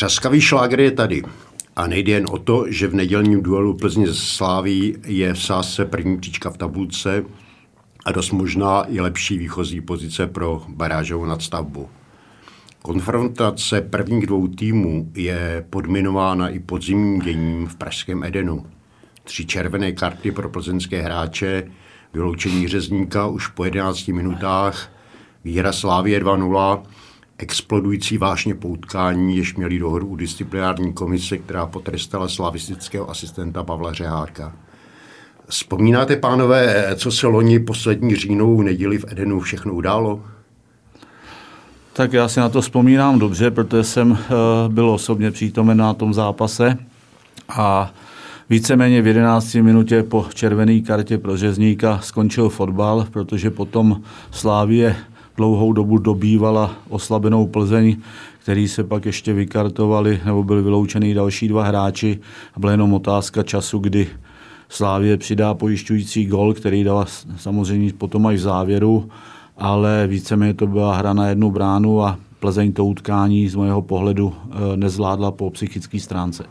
[0.00, 1.22] Třaskavý šláger je tady.
[1.76, 5.84] A nejde jen o to, že v nedělním duelu Plzně ze Sláví je v sásce
[5.84, 7.24] první příčka v tabulce
[8.04, 11.88] a dost možná i lepší výchozí pozice pro barážovou nadstavbu.
[12.82, 18.66] Konfrontace prvních dvou týmů je podminována i podzimním děním v pražském Edenu.
[19.24, 21.70] Tři červené karty pro plzeňské hráče,
[22.12, 24.92] vyloučení řezníka už po 11 minutách,
[25.44, 26.82] výhra Slávie 2-0
[27.40, 34.52] explodující vážně poutkání, jež měli dohodu disciplinární komise, která potrestala slavistického asistenta Pavla Řeháka.
[35.48, 40.22] Vzpomínáte, pánové, co se loni poslední říjnovou neděli v Edenu všechno událo?
[41.92, 44.34] Tak já si na to vzpomínám dobře, protože jsem eh,
[44.68, 46.78] byl osobně přítomen na tom zápase
[47.48, 47.92] a
[48.50, 54.96] víceméně v 11 minutě po červené kartě pro řezníka skončil fotbal, protože potom Slávě
[55.40, 57.96] dlouhou dobu dobývala oslabenou Plzeň,
[58.38, 62.18] který se pak ještě vykartovali nebo byli vyloučeni další dva hráči
[62.54, 64.08] a byla jenom otázka času, kdy
[64.68, 69.08] Slávě přidá pojišťující gol, který dala samozřejmě potom až v závěru,
[69.56, 74.34] ale víceméně to byla hra na jednu bránu a Plzeň to utkání z mého pohledu
[74.34, 76.44] eh, nezvládla po psychické stránce.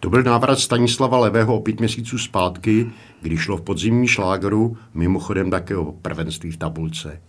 [0.00, 2.90] To byl návrat Stanislava Levého o pět měsíců zpátky,
[3.22, 7.20] když šlo v podzimní šlágeru, mimochodem také o prvenství v tabulce.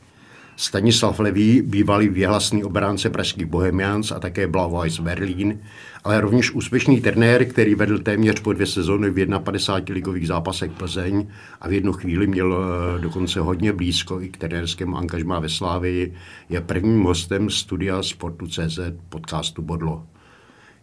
[0.55, 5.59] Stanislav Levý, bývalý věhlasný obránce pražských Bohemians a také Blau-Weiß Berlín,
[6.03, 11.27] ale rovněž úspěšný trenér, který vedl téměř po dvě sezóny v 51 ligových zápasech Plzeň
[11.61, 16.13] a v jednu chvíli měl eh, dokonce hodně blízko i k trenérskému angažmá ve Slávii,
[16.49, 20.05] je prvním hostem studia Sportu CZ podcastu Bodlo.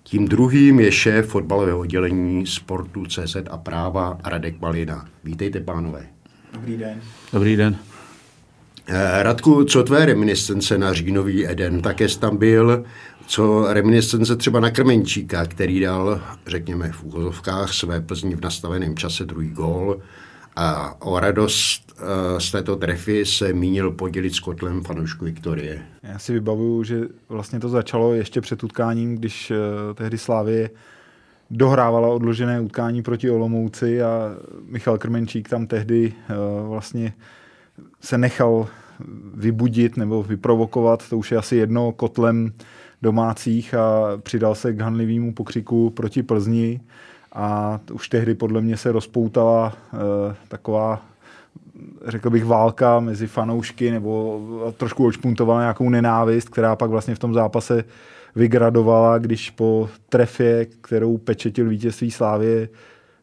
[0.02, 5.08] Tím druhým je šéf fotbalového oddělení Sportu CZ a práva Radek Malina.
[5.25, 6.06] Vítejte, pánové.
[6.52, 7.00] Dobrý den.
[7.32, 7.76] Dobrý den.
[8.92, 11.82] Eh, Radku, co tvé reminiscence na říjnový Eden?
[11.82, 12.84] Také jsi tam byl.
[13.26, 19.24] Co reminiscence třeba na Krmenčíka, který dal, řekněme, v úvozovkách své Plzni v nastaveném čase
[19.24, 20.00] druhý gól.
[20.56, 25.82] A o radost eh, z této trefy se mínil podělit s kotlem fanoušku Viktorie.
[26.02, 29.56] Já si vybavuju, že vlastně to začalo ještě před utkáním, když uh,
[29.94, 30.70] tehdy Slávě
[31.50, 36.12] dohrávala odložené utkání proti Olomouci a Michal Krmenčík tam tehdy
[36.68, 37.12] vlastně
[38.00, 38.66] se nechal
[39.34, 42.52] vybudit nebo vyprovokovat, to už je asi jedno kotlem
[43.02, 46.80] domácích a přidal se k hanlivému pokřiku proti Plzni.
[47.32, 49.96] A už tehdy podle mě se rozpoutala e,
[50.48, 51.02] taková
[52.06, 54.40] řekl bych, válka mezi fanoušky nebo
[54.76, 57.84] trošku očpuntovala nějakou nenávist, která pak vlastně v tom zápase
[58.36, 62.69] vygradovala, když po trefě, kterou pečetil vítězství Slávě,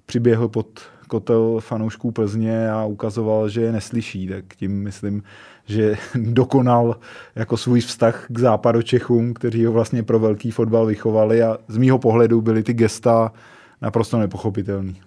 [0.05, 5.23] přiběhl pod kotel fanoušků Plzně a ukazoval, že je neslyší, tak tím myslím,
[5.65, 6.95] že dokonal
[7.35, 11.99] jako svůj vztah k západočechům, kteří ho vlastně pro velký fotbal vychovali a z mýho
[11.99, 13.33] pohledu byly ty gesta
[13.81, 15.01] naprosto nepochopitelný.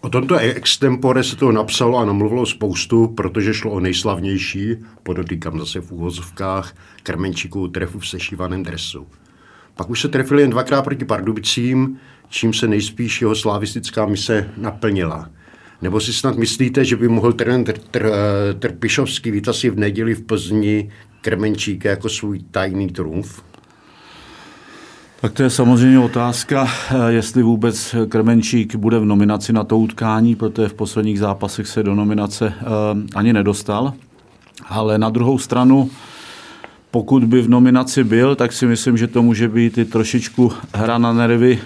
[0.00, 5.80] O tomto extempore se to napsalo a namluvilo spoustu, protože šlo o nejslavnější, podotýkám zase
[5.80, 9.06] v úvozovkách, krmenčíkovou trefu v sešívaném dresu.
[9.76, 11.98] Pak už se trefili jen dvakrát proti Pardubicím,
[12.28, 15.30] čím se nejspíš jeho slavistická mise naplnila.
[15.82, 18.12] Nebo si snad myslíte, že by mohl trenér tr,
[18.58, 20.90] Trpišovský vít asi v neděli v Plzni
[21.20, 23.42] Krmenčíka jako svůj tajný trumf?
[25.20, 26.68] Tak to je samozřejmě otázka,
[27.08, 31.94] jestli vůbec Krmenčík bude v nominaci na to utkání, protože v posledních zápasech se do
[31.94, 32.64] nominace eh,
[33.14, 33.92] ani nedostal.
[34.68, 35.90] Ale na druhou stranu,
[36.94, 40.98] pokud by v nominaci byl, tak si myslím, že to může být i trošičku hra
[40.98, 41.58] na nervy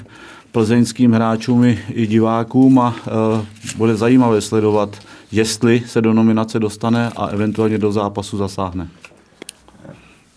[0.53, 4.99] plzeňským hráčům i divákům a e, bude zajímavé sledovat,
[5.33, 8.89] jestli se do nominace dostane a eventuálně do zápasu zasáhne.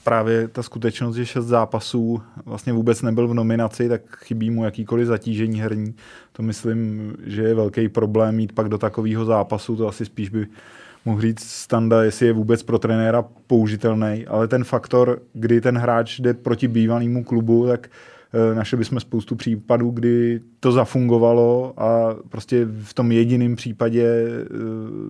[0.04, 5.08] Právě ta skutečnost, že šest zápasů vlastně vůbec nebyl v nominaci, tak chybí mu jakýkoliv
[5.08, 5.96] zatížení herní.
[6.34, 9.76] To myslím, že je velký problém mít pak do takového zápasu.
[9.76, 10.48] To asi spíš by
[11.06, 16.20] mohl říct Standa, jestli je vůbec pro trenéra použitelný, ale ten faktor, kdy ten hráč
[16.20, 17.88] jde proti bývanému klubu, tak
[18.34, 24.48] eh, našli bychom spoustu případů, kdy to zafungovalo a prostě v tom jediném případě eh,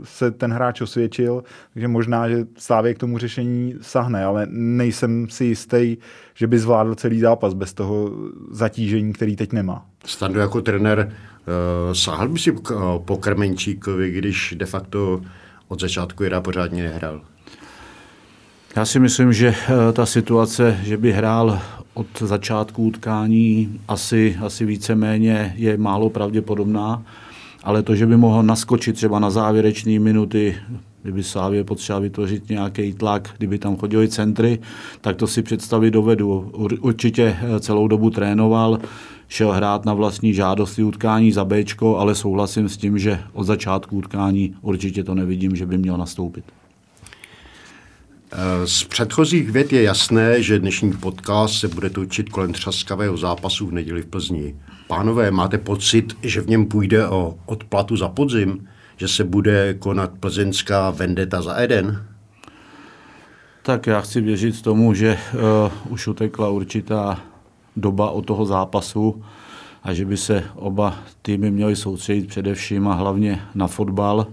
[0.04, 1.44] se ten hráč osvědčil,
[1.74, 5.98] takže možná, že Slávě k tomu řešení sahne, ale nejsem si jistý,
[6.34, 8.12] že by zvládl celý zápas bez toho
[8.52, 9.86] zatížení, který teď nemá.
[10.06, 12.52] Stando jako trenér uh, sáhl by si
[13.06, 15.22] po Krmenčíkovi, když de facto
[15.72, 17.22] od začátku hra pořádně nehrál?
[18.76, 21.60] Já si myslím, že eh, ta situace, že by hrál
[21.94, 27.04] od začátku utkání, asi, asi víceméně je málo pravděpodobná,
[27.64, 30.56] ale to, že by mohl naskočit třeba na závěrečné minuty,
[31.02, 34.60] kdyby Sávě potřeba vytvořit nějaký tlak, kdyby tam chodili centry,
[35.02, 36.52] tak to si představit dovedu.
[36.82, 38.80] Určitě eh, celou dobu trénoval,
[39.32, 41.64] šel hrát na vlastní žádosti utkání za B,
[41.98, 46.46] ale souhlasím s tím, že od začátku utkání určitě to nevidím, že by měl nastoupit.
[48.66, 53.72] Z předchozích vět je jasné, že dnešní podcast se bude točit kolem třaskavého zápasu v
[53.72, 54.56] neděli v Plzni.
[54.88, 58.68] Pánové, máte pocit, že v něm půjde o odplatu za podzim?
[58.98, 62.06] Že se bude konat plzeňská vendeta za Eden?
[63.64, 67.31] Tak já chci věřit tomu, že uh, už utekla určitá
[67.76, 69.24] doba od toho zápasu
[69.84, 74.28] a že by se oba týmy měly soustředit především a hlavně na fotbal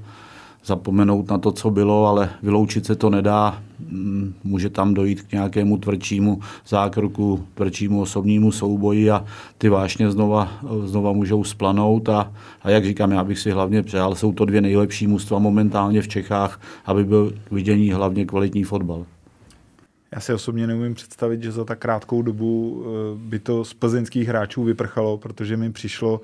[0.65, 3.63] zapomenout na to, co bylo, ale vyloučit se to nedá.
[3.91, 9.25] Mm, může tam dojít k nějakému tvrdšímu zákroku, tvrdšímu osobnímu souboji a
[9.59, 10.53] ty vášně znova,
[10.85, 12.09] znova můžou splanout.
[12.09, 12.33] A,
[12.63, 16.09] a jak říkám, já bych si hlavně přál, jsou to dvě nejlepší mužstva momentálně v
[16.09, 19.05] Čechách, aby byl vidění hlavně kvalitní fotbal.
[20.13, 24.29] Já si osobně neumím představit, že za tak krátkou dobu eh, by to z plzeňských
[24.29, 26.21] hráčů vyprchalo, protože mi přišlo,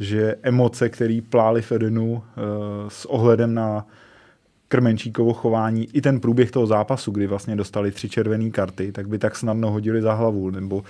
[0.00, 2.40] že emoce, které plály v Edenu eh,
[2.88, 3.86] s ohledem na
[4.72, 9.18] Krmenčíkovo chování, i ten průběh toho zápasu, kdy vlastně dostali tři červené karty, tak by
[9.18, 10.50] tak snadno hodili za hlavu.
[10.50, 10.82] Nebo uh,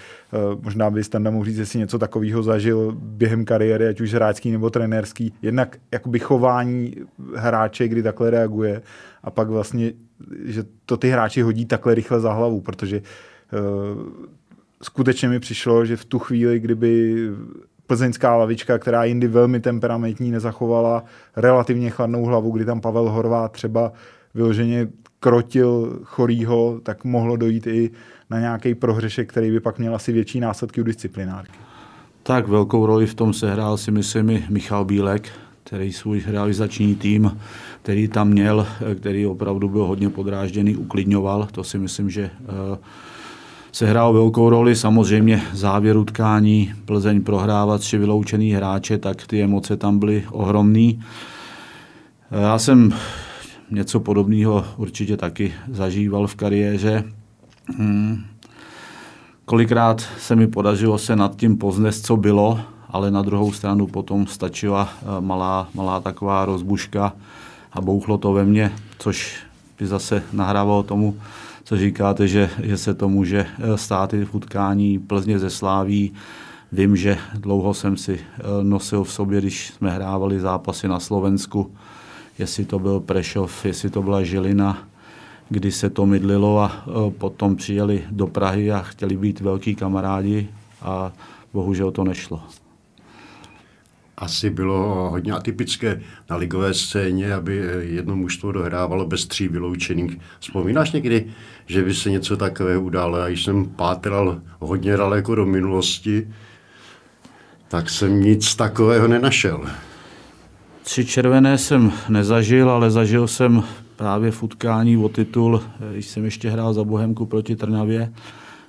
[0.63, 4.71] možná by Standa mohl říct, jestli něco takového zažil během kariéry, ať už hráčský nebo
[4.71, 5.35] trenérský.
[5.43, 6.95] Jednak jakoby chování
[7.37, 8.83] hráče, kdy takhle reaguje
[9.23, 9.93] a pak vlastně,
[10.45, 14.03] že to ty hráči hodí takhle rychle za hlavu, protože uh,
[14.83, 17.17] skutečně mi přišlo, že v tu chvíli, kdyby
[17.87, 21.05] plzeňská lavička, která jindy velmi temperamentní, nezachovala
[21.37, 23.93] relativně chladnou hlavu, kdy tam Pavel Horvát třeba
[24.35, 24.89] vyloženě
[25.21, 27.91] krotil chorýho, tak mohlo dojít i
[28.31, 31.59] na nějaký prohřešek, který by pak měl asi větší následky u disciplinárky.
[32.23, 35.29] Tak velkou roli v tom se hrál si myslím i Michal Bílek,
[35.65, 37.39] který svůj realizační tým,
[37.83, 41.49] který tam měl, který opravdu byl hodně podrážděný, uklidňoval.
[41.53, 42.79] To si myslím, že uh,
[43.73, 44.77] se hrál velkou roli.
[44.77, 51.01] Samozřejmě závěr utkání, Plzeň prohrávat tři vyloučený hráče, tak ty emoce tam byly ohromný.
[52.31, 52.95] Já jsem
[53.71, 57.05] něco podobného určitě taky zažíval v kariéře.
[57.79, 58.25] Hmm.
[59.45, 62.61] Kolikrát se mi podařilo se nad tím poznést, co bylo,
[62.93, 67.13] ale na druhou stranu potom stačila eh, malá, malá taková rozbuška
[67.73, 69.37] a bouchlo to ve mně, což
[69.79, 71.17] by zase nahrávalo tomu,
[71.65, 76.13] co říkáte, že, že se to může eh, stát i v utkání Plzně ze Sláví.
[76.73, 81.73] Vím, že dlouho jsem si eh, nosil v sobě, když jsme hrávali zápasy na Slovensku,
[82.39, 84.79] jestli to byl Prešov, jestli to byla Žilina,
[85.49, 86.85] kdy se to mydlilo a
[87.19, 90.49] potom přijeli do Prahy a chtěli být velký kamarádi
[90.83, 91.13] a
[91.53, 92.41] bohužel to nešlo
[94.23, 100.19] asi bylo hodně atypické na ligové scéně, aby jedno mužstvo dohrávalo bez tří vyloučených.
[100.41, 101.27] Vzpomínáš někdy,
[101.67, 103.17] že by se něco takového událo?
[103.17, 106.29] Já jsem pátral hodně daleko do minulosti,
[107.69, 109.65] tak jsem nic takového nenašel.
[110.83, 113.63] Tři červené jsem nezažil, ale zažil jsem
[113.97, 115.63] právě v utkání o titul,
[115.93, 118.13] když jsem ještě hrál za Bohemku proti Trnavě,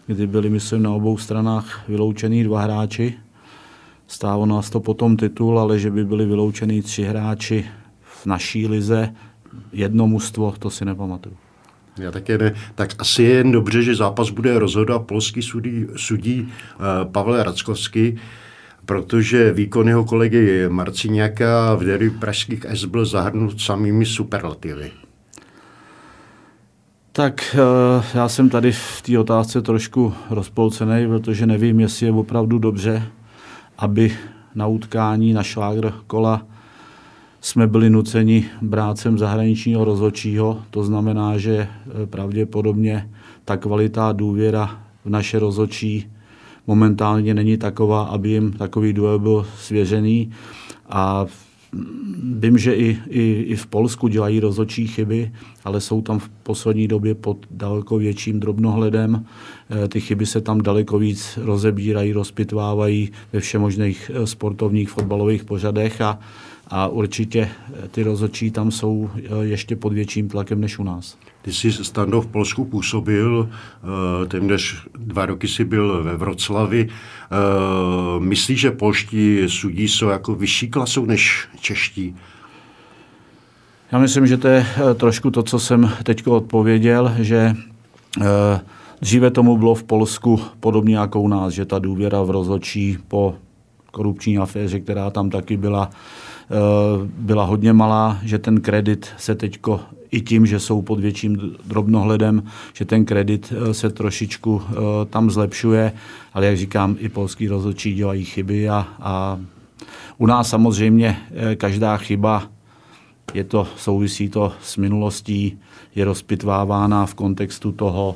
[0.08, 3.14] kdy byli, myslím, na obou stranách vyloučený dva hráči
[4.14, 7.66] Stálo nás to potom titul, ale že by byli vyloučeni tři hráči
[8.02, 9.14] v naší lize,
[9.72, 11.36] jedno mužstvo, to si nepamatuju.
[11.98, 12.54] Já také ne.
[12.76, 18.16] Tak asi je jen dobře, že zápas bude rozhodovat polský sudí, sudí uh, Pavel Rackovský,
[18.86, 24.92] protože výkon jeho kolegy Marciňáka v derby pražských S byl zahrnut samými superlativy.
[27.12, 32.60] Tak uh, já jsem tady v té otázce trošku rozpolcený, protože nevím, jestli je opravdu
[32.60, 33.04] dobře,
[33.84, 34.16] aby
[34.56, 36.46] na utkání na šlágr kola
[37.42, 40.62] jsme byli nuceni brát sem zahraničního rozhodčího.
[40.72, 41.68] To znamená, že e,
[42.06, 43.10] pravděpodobně
[43.46, 46.12] ta kvalita a důvěra v naše rozhodčí
[46.68, 50.32] momentálně není taková, aby jim takový duel byl svěřený.
[50.90, 51.26] A
[52.40, 55.32] vím, že i, i, i v Polsku dělají rozhodčí chyby,
[55.64, 59.26] ale jsou tam v poslední době pod daleko větším drobnohledem.
[59.70, 66.02] Eh, ty chyby se tam daleko víc rozebírají, rozpitvávají ve všemožných eh, sportovních fotbalových pořadech
[66.02, 66.20] a,
[66.68, 67.50] a určitě
[67.92, 69.10] ty rozhodčí tam jsou
[69.42, 71.18] ještě pod větším tlakem než u nás.
[71.44, 76.90] Ty jsi Stando v Polsku působil, eh, téměř dva roky jsi byl ve Vroclavi.
[76.90, 82.16] Eh, myslíš, že polští sudí jsou jako vyšší klasou než čeští?
[83.92, 87.56] Já myslím, že to je eh, trošku to, co jsem teď odpověděl, že
[89.02, 93.36] dříve tomu bylo v Polsku podobně jako u nás, že ta důvěra v rozhodčí po
[93.92, 95.90] korupční aféře, která tam taky byla,
[97.18, 99.60] byla hodně malá, že ten kredit se teď
[100.14, 105.32] i tím, že jsou pod větším drobnohledem, že ten kredit eh, se trošičku eh, tam
[105.32, 105.94] zlepšuje,
[106.34, 109.40] ale jak říkám, i polský rozhodčí dělají chyby a, a
[110.18, 112.44] u nás samozřejmě eh, každá chyba
[113.34, 115.60] je to, souvisí to s minulostí,
[115.96, 118.16] je rozpitvávána v kontextu toho,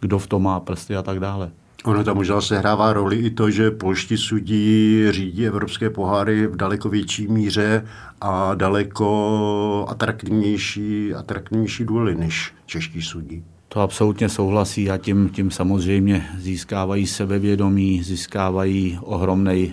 [0.00, 1.50] kdo v tom má prsty a tak dále.
[1.84, 6.56] Ono tam možná se hrává roli i to, že polští sudí řídí evropské poháry v
[6.56, 7.84] daleko větší míře
[8.20, 13.44] a daleko atraktivnější, atraktivnější duely než čeští sudí.
[13.68, 18.98] To absolutně souhlasí a tím, tím samozřejmě získávají sebevědomí, získávají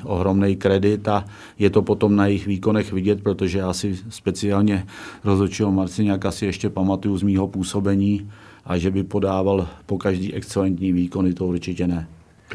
[0.03, 1.25] ohromný, kredit a
[1.59, 4.85] je to potom na jejich výkonech vidět, protože já si speciálně
[5.23, 8.29] rozhodčího Marciňáka si ještě pamatuju z mýho působení,
[8.67, 12.07] a že by podával po každý excelentní výkony, to určitě ne.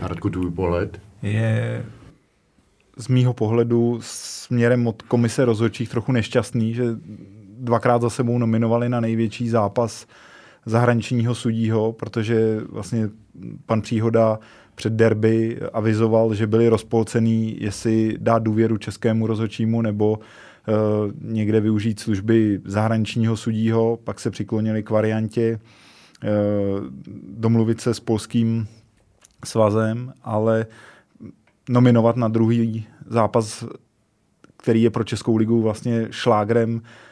[0.03, 1.01] A Radku, tvůj pohled?
[1.23, 1.85] Je
[2.99, 6.85] z mýho pohledu směrem od komise rozhodčích trochu nešťastný, že
[7.59, 10.07] dvakrát za sebou nominovali na největší zápas
[10.67, 13.09] zahraničního sudího, protože vlastně
[13.67, 14.39] pan Příhoda
[14.75, 20.23] před derby avizoval, že byli rozpolcený, jestli dát důvěru českému rozhodčímu nebo uh,
[21.33, 25.59] někde využít služby zahraničního sudího, pak se přiklonili k variantě
[27.29, 28.69] domluvit se s polským
[29.45, 30.67] svazem, ale
[31.69, 33.65] nominovat na druhý zápas,
[34.57, 37.12] který je pro Českou ligu vlastně šlágrem eh,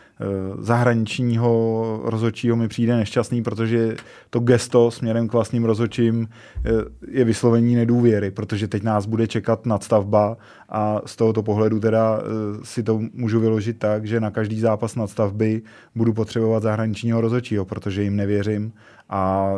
[0.59, 3.97] zahraničního rozhodčího mi přijde nešťastný, protože
[4.31, 6.71] to gesto směrem k vlastním rozhodčím eh,
[7.09, 10.37] je vyslovení nedůvěry, protože teď nás bude čekat nadstavba
[10.69, 12.21] a z tohoto pohledu teda
[12.63, 15.63] si to můžu vyložit tak, že na každý zápas nadstavby
[15.95, 18.73] budu potřebovat zahraničního rozhodčího, protože jim nevěřím
[19.11, 19.55] a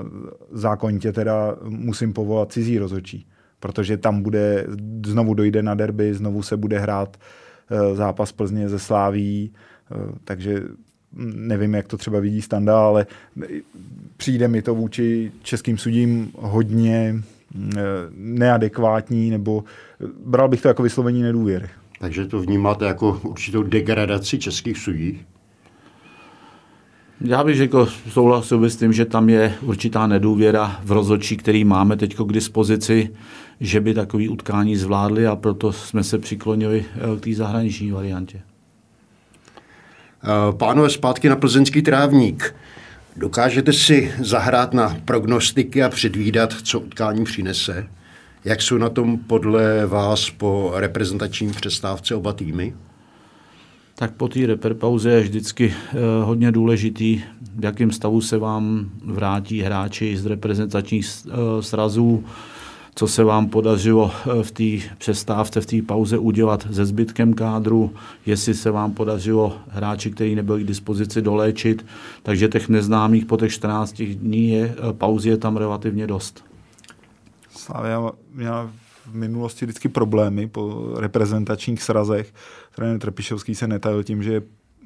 [0.51, 3.27] zákonitě teda musím povolat cizí rozhodčí,
[3.61, 4.67] protože tam bude,
[5.07, 7.17] znovu dojde na derby, znovu se bude hrát
[7.71, 9.72] eh, zápas Plzně ze Sláví, eh,
[10.25, 10.63] takže
[11.23, 13.07] nevím, jak to třeba vidí Standa, ale
[14.17, 17.15] přijde mi to vůči českým sudím hodně
[17.77, 17.81] eh,
[18.17, 19.65] neadekvátní, nebo
[20.27, 21.69] bral bych to jako vyslovení nedůvěry.
[21.99, 25.21] Takže to vnímáte jako určitou degradaci českých sudí?
[27.21, 31.97] Já bych řekl, souhlasil s tím, že tam je určitá nedůvěra v rozhodčí, který máme
[31.97, 33.11] teď k dispozici,
[33.61, 38.41] že by takový utkání zvládli a proto jsme se přiklonili eh, k té zahraniční variantě.
[40.25, 42.55] Eh, pánové, zpátky na plzeňský trávník.
[43.17, 47.87] Dokážete si zahrát na prognostiky a předvídat, co utkání přinese?
[48.45, 52.75] Jak jsou na tom podle vás po reprezentační přestávce oba týmy?
[54.03, 57.23] tak po té reperpauze je vždycky eh, hodně důležitý,
[57.57, 62.25] v jakém stavu se vám vrátí hráči z reprezentačních eh, srazů,
[62.95, 67.95] co se vám podařilo eh, v té přestávce, v té pauze udělat se zbytkem kádru,
[68.27, 71.87] jestli se vám podařilo hráči, kteří nebyli k dispozici, doléčit.
[72.23, 76.45] Takže těch neznámých po těch 14 dní je, pauzy je tam relativně dost.
[77.51, 78.71] Slavia měla
[79.07, 82.35] v minulosti vždycky problémy po reprezentačních srazech.
[82.75, 84.43] Trenér Trpišovský se netajil tím, že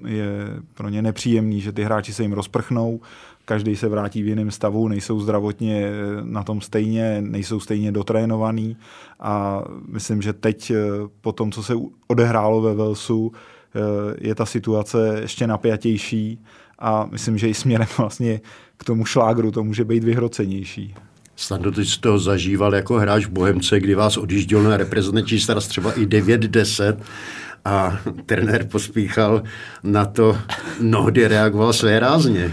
[0.06, 0.30] je
[0.75, 3.00] pro ně nepříjemný, že ty hráči se jim rozprchnou,
[3.46, 5.90] každý se vrátí v jiném stavu, nejsou zdravotně
[6.22, 8.76] na tom stejně, nejsou stejně dotrénovaný
[9.20, 10.76] a myslím, že teď eh,
[11.20, 11.74] po tom, co se
[12.06, 13.80] odehrálo ve Velsu, eh,
[14.20, 16.38] je ta situace ještě napjatější
[16.78, 18.40] a myslím, že i směrem vlastně
[18.76, 20.94] k tomu šlágru to může být vyhrocenější.
[21.36, 25.68] Snad ty jsi to zažíval jako hráč v Bohemce, kdy vás odjížděl na reprezentační starost
[25.68, 26.96] třeba i 9-10
[27.64, 29.42] a trenér pospíchal
[29.82, 30.38] na to,
[30.80, 32.50] mnohdy reagoval své rázně.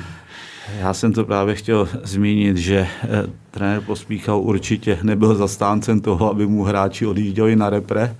[0.80, 3.08] Já jsem to právě chtěl zmínit, že eh,
[3.52, 8.16] trenér Pospíchal určitě nebyl zastáncem toho, aby mu hráči odjížděli na repre,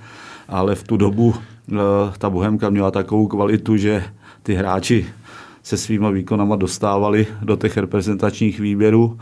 [0.48, 1.76] ale v tu dobu eh,
[2.18, 4.04] ta Bohemka měla takovou kvalitu, že
[4.44, 5.06] ty hráči
[5.64, 9.18] se svýma výkonama dostávali do těch reprezentačních výběrů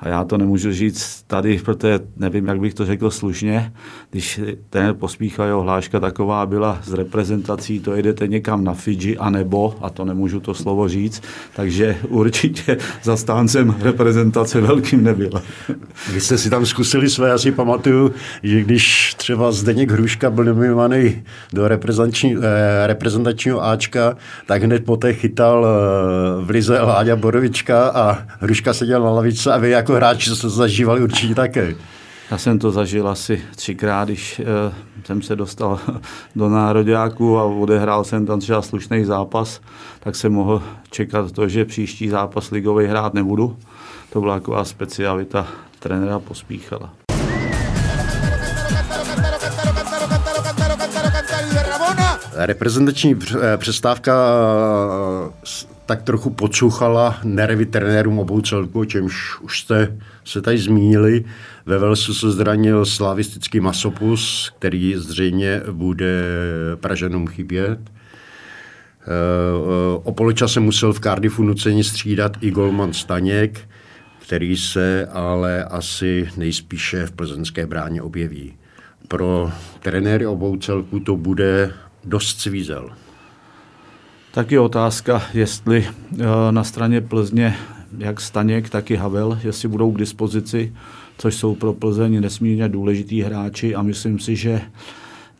[0.00, 3.72] A já to nemůžu říct tady, protože nevím, jak bych to řekl slušně.
[4.10, 9.74] Když ten pospíchal jeho hláška taková byla z reprezentací, to jedete někam na Fidži, anebo,
[9.80, 11.22] a to nemůžu to slovo říct,
[11.54, 15.42] takže určitě zastáncem reprezentace velkým nebyl.
[16.12, 18.12] Vy jste si tam zkusili své, já si pamatuju,
[18.42, 21.22] že když třeba Zdeněk Hruška byl nominovaný
[21.52, 25.85] do reprezentační, eh, reprezentačního Ačka, tak hned poté chytal eh,
[26.40, 31.00] v Lize Láďa Borovička a Hruška seděl na lavice a vy jako hráči se zažívali
[31.00, 31.74] určitě také.
[32.30, 34.74] Já jsem to zažil asi třikrát, když uh,
[35.04, 35.80] jsem se dostal
[36.36, 39.60] do nároďáku a odehrál jsem tam třeba slušný zápas,
[40.00, 43.56] tak jsem mohl čekat to, že příští zápas ligový hrát nebudu.
[44.12, 45.46] To byla taková specialita
[45.78, 46.90] trenéra Pospíchala.
[52.34, 54.12] Reprezentační eh, přestávka
[55.34, 61.24] eh, tak trochu podsuchala nervy trenérům obou celků, o čemž už jste se tady zmínili.
[61.66, 66.22] Ve Velsu se zranil slavistický Masopus, který zřejmě bude
[66.80, 67.78] Pražanům chybět.
[67.80, 67.92] Eh,
[70.02, 73.68] o poločase musel v Cardiffu nuceně střídat i Golman Staněk,
[74.18, 78.54] který se ale asi nejspíše v plzeňské bráně objeví.
[79.08, 81.72] Pro trenéry obou celků to bude
[82.04, 82.90] dost svízel.
[84.36, 87.56] Tak je otázka, jestli eh, na straně Plzně
[87.98, 90.72] jak Staněk, tak i Havel, jestli budou k dispozici,
[91.18, 93.74] což jsou pro Plzeň nesmírně důležitý hráči.
[93.74, 94.60] A myslím si, že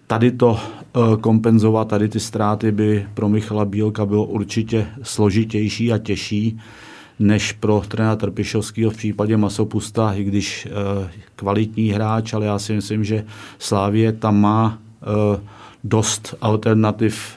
[0.06, 5.98] tady to eh, kompenzovat, tady ty ztráty by pro Michala Bílka bylo určitě složitější a
[5.98, 6.58] těžší,
[7.18, 12.72] než pro trenéra Trpišovského v případě Masopusta, i když eh, kvalitní hráč, ale já si
[12.72, 13.24] myslím, že
[13.58, 14.78] Slávě tam má
[15.84, 17.36] dost alternativ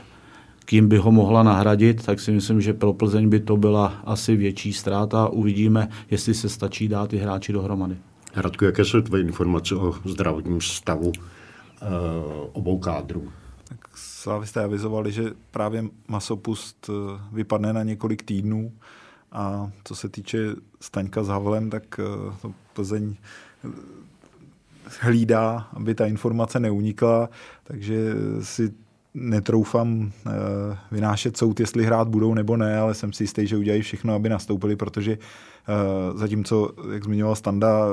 [0.70, 4.36] kým by ho mohla nahradit, tak si myslím, že pro Plzeň by to byla asi
[4.36, 5.28] větší ztráta.
[5.28, 7.98] Uvidíme, jestli se stačí dát ty hráči dohromady.
[8.36, 11.14] Radku, jaké jsou tvoje informace o zdravotním stavu uh,
[12.54, 13.32] obou kádrů?
[13.64, 18.72] Tak Slavisté avizovali, že právě masopust eh, vypadne na několik týdnů
[19.32, 20.38] a co se týče
[20.82, 23.16] Staňka s Havlem, tak uh, to Plzeň
[25.00, 27.30] hlídá, aby ta informace neunikla,
[27.64, 28.74] takže si
[29.14, 30.32] netroufám uh,
[30.92, 34.30] vynášet soud, jestli hrát budou nebo ne, ale jsem si jistý, že udělají všechno, aby
[34.30, 37.86] nastoupili, protože uh, zatímco, jak zmiňoval Standa,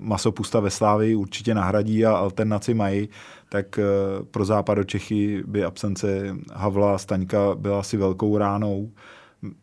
[0.00, 3.08] masopusta ve Slávii určitě nahradí a alternaci mají,
[3.48, 8.90] tak uh, pro západ do Čechy by absence Havla a Staňka byla asi velkou ránou.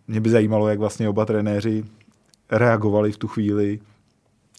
[0.07, 1.83] Mě by zajímalo, jak vlastně oba trenéři
[2.51, 3.79] reagovali v tu chvíli,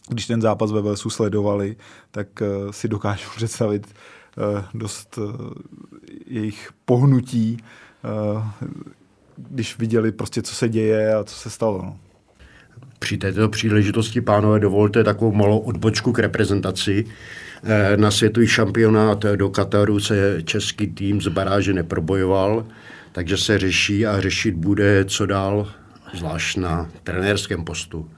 [0.09, 1.75] když ten zápas ve Velsu sledovali,
[2.11, 2.27] tak
[2.71, 4.20] si dokážu představit, Eh,
[4.73, 5.53] dost eh,
[6.27, 8.67] jejich pohnutí, eh,
[9.37, 11.81] když viděli prostě, co se děje a co se stalo.
[11.83, 11.97] No.
[12.99, 17.05] Při této příležitosti, pánové, dovolte takovou malou odbočku k reprezentaci.
[17.95, 22.65] Na světový šampionát do Kataru se český tým z baráže neprobojoval,
[23.11, 25.71] takže se řeší a řešit bude, co dál,
[26.13, 28.09] zvlášť na trenérském postu.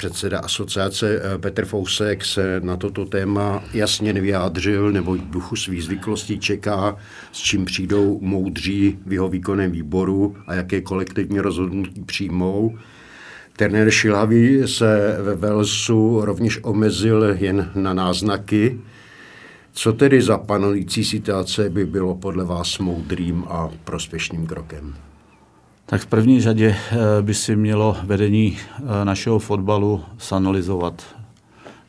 [0.00, 5.84] Předseda asociace eh, Petr Fousek se na toto téma jasně nevyjádřil, nebo v duchu svých
[5.84, 6.96] zvyklostí čeká,
[7.32, 12.78] s čím přijdou moudří v jeho výkonném výboru a jaké kolektivní rozhodnutí přijmou.
[13.56, 18.80] Trenér Šilavý se ve Velsu rovněž omezil jen na náznaky.
[19.72, 24.94] Co tedy za panující situace by bylo podle vás moudrým a prospěšným krokem?
[25.90, 31.16] Tak v první řadě eh, by si mělo vedení eh, našeho fotbalu sanalizovat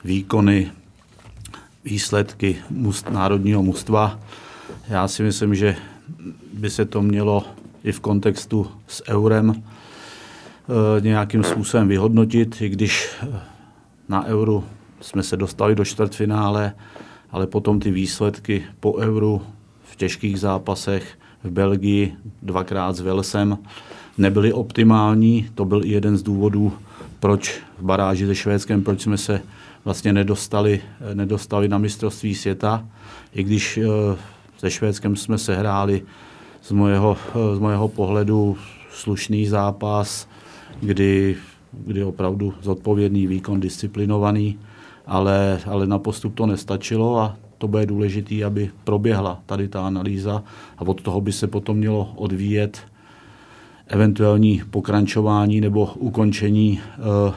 [0.03, 0.71] výkony,
[1.85, 4.19] výsledky must, národního mužstva.
[4.89, 5.75] Já si myslím, že
[6.53, 7.43] by se to mělo
[7.83, 13.09] i v kontextu s eurem eh, nějakým způsobem vyhodnotit, i když
[14.09, 14.63] na euru
[15.01, 16.73] jsme se dostali do čtvrtfinále,
[17.31, 19.41] ale potom ty výsledky po euru
[19.83, 23.57] v těžkých zápasech v Belgii dvakrát s Velsem
[24.17, 25.49] nebyly optimální.
[25.55, 26.73] To byl i jeden z důvodů,
[27.19, 29.41] proč v baráži se Švédskem, proč jsme se
[29.85, 30.81] vlastně nedostali,
[31.13, 32.85] nedostali na mistrovství světa.
[33.33, 34.17] I když eh,
[34.57, 36.01] se Švédskem jsme se hráli
[36.61, 37.17] z mojeho,
[37.55, 38.57] z mojeho pohledu
[38.91, 40.27] slušný zápas,
[40.81, 41.37] kdy,
[41.73, 44.59] kdy opravdu zodpovědný výkon, disciplinovaný,
[45.05, 50.43] ale, ale na postup to nestačilo a to bude důležité, aby proběhla tady ta analýza
[50.77, 52.81] a od toho by se potom mělo odvíjet
[53.87, 57.33] eventuální pokračování nebo ukončení uh,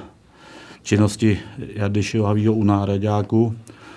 [0.82, 1.38] činnosti
[1.74, 3.54] Jardyšího Havího u náhradňáku.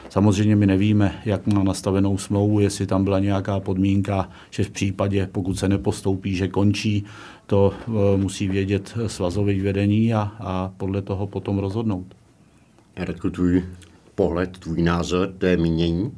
[0.10, 5.30] Samozřejmě my nevíme, jak má nastavenou smlouvu, jestli tam byla nějaká podmínka, že v případě,
[5.32, 7.04] pokud se nepostoupí, že končí,
[7.46, 12.06] to uh, musí vědět svazové vedení a, a podle toho potom rozhodnout.
[12.98, 13.64] Radku, tvůj
[14.18, 16.16] pohled, tvůj názor, to je mínění?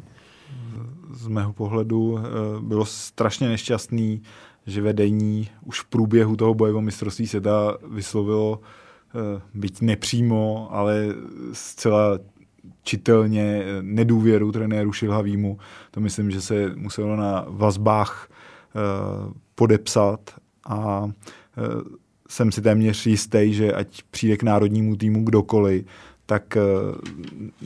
[1.12, 2.22] Z mého pohledu eh,
[2.62, 4.22] bylo strašně nešťastný,
[4.66, 11.08] že vedení už v průběhu toho boje o mistrovství světa vyslovilo eh, byť nepřímo, ale
[11.54, 12.20] zcela
[12.84, 15.58] čitelně nedůvěru trenéru Šilhavýmu.
[15.92, 18.30] To myslím, že se muselo na vazbách
[19.56, 20.20] podepsat
[20.68, 21.10] a
[22.30, 25.86] jsem si téměř jistý, že ať přijde k národnímu týmu kdokoliv,
[26.30, 26.62] tak eh,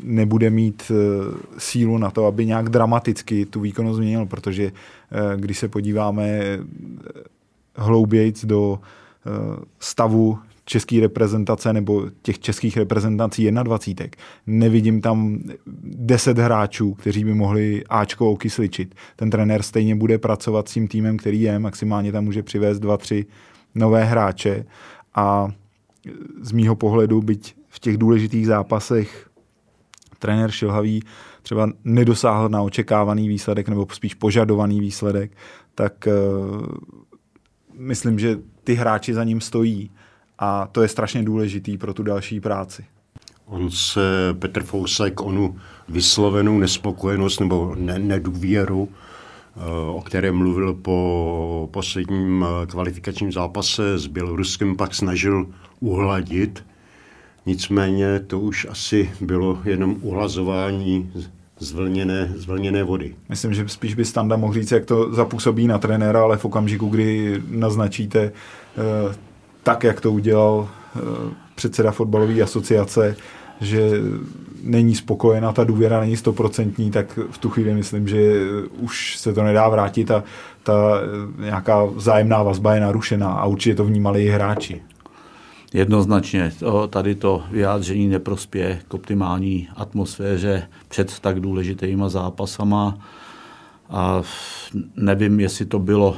[0.03, 0.95] nebude mít eh,
[1.57, 6.41] sílu na to, aby nějak dramaticky tu výkonnost změnil, protože eh, když se podíváme
[7.75, 8.79] hloubějc do
[9.79, 14.05] stavu české reprezentace nebo těch českých reprezentací 21.
[14.47, 15.39] Nevidím tam
[15.83, 18.95] 10 hráčů, kteří by mohli Ačko okysličit.
[19.15, 23.25] Ten trenér stejně bude pracovat s tím týmem, který je, maximálně tam může přivést 2-3
[23.75, 24.65] nové hráče
[25.15, 25.51] a
[26.41, 29.29] z mýho pohledu, byť v těch důležitých zápasech
[30.19, 31.03] trenér Šilhavý
[31.41, 35.31] třeba nedosáhl na očekávaný výsledek nebo spíš požadovaný výsledek,
[35.75, 36.65] tak uh,
[37.77, 39.91] myslím, že ty hráči za ním stojí
[40.39, 42.85] a to je strašně důležitý pro tu další práci.
[43.45, 44.01] On se,
[44.39, 48.89] Petr Fousek, onu vyslovenou nespokojenost nebo ne, nedůvěru
[49.93, 55.47] o kterém mluvil po posledním eh, kvalifikačním zápase s Běloruskem, pak snažil
[55.83, 56.63] uhladit.
[57.45, 61.11] Nicméně to už asi bylo jenom uhlazování
[61.59, 63.15] zvlněné, zvlněné vody.
[63.29, 66.87] Myslím, že spíš by Standa mohl říct, jak to zapůsobí na trenéra, ale v okamžiku,
[66.87, 69.15] kdy naznačíte eh,
[69.63, 70.99] tak, jak to udělal eh,
[71.55, 73.15] předseda fotbalové asociace,
[73.61, 73.91] že
[74.63, 78.33] není spokojená, ta důvěra není stoprocentní, tak v tu chvíli myslím, že
[78.79, 80.23] už se to nedá vrátit a
[80.63, 81.01] ta
[81.39, 84.81] nějaká vzájemná vazba je narušená a určitě to vnímali i hráči.
[85.73, 92.97] Jednoznačně to, tady to vyjádření neprospěje k optimální atmosféře před tak důležitýma zápasama.
[93.89, 94.21] A
[94.95, 96.17] nevím, jestli to bylo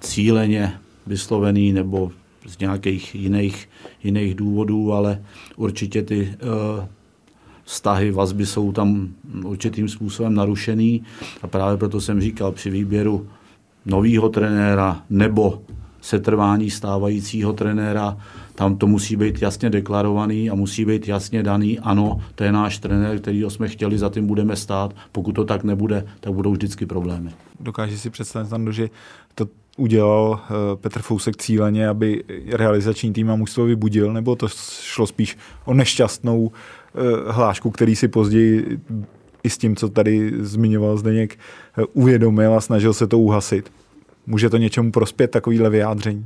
[0.00, 2.12] cíleně vyslovený nebo
[2.46, 3.68] z nějakých jiných,
[4.04, 5.22] jiných důvodů, ale
[5.56, 6.84] určitě ty uh,
[7.64, 9.08] vztahy, vazby jsou tam
[9.44, 11.02] určitým způsobem narušený.
[11.42, 13.28] A právě proto jsem říkal při výběru
[13.86, 15.62] nového trenéra nebo
[16.00, 18.16] setrvání stávajícího trenéra,
[18.58, 22.78] tam to musí být jasně deklarovaný a musí být jasně daný, ano, to je náš
[22.78, 24.94] trenér, který jsme chtěli, za tím budeme stát.
[25.12, 27.30] Pokud to tak nebude, tak budou vždycky problémy.
[27.60, 28.90] Dokáže si představit, Stando, že
[29.34, 34.48] to udělal eh, Petr Fousek cíleně, aby realizační tým a mužstvo vybudil, nebo to
[34.82, 38.80] šlo spíš o nešťastnou eh, hlášku, který si později
[39.42, 41.38] i s tím, co tady zmiňoval Zdeněk,
[41.78, 43.72] eh, uvědomil a snažil se to uhasit.
[44.26, 46.24] Může to něčemu prospět, takovýhle vyjádření?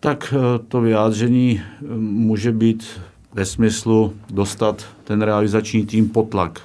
[0.00, 0.34] Tak
[0.68, 1.60] to vyjádření
[1.98, 2.86] může být
[3.34, 6.60] ve smyslu dostat ten realizační tým pod tlak,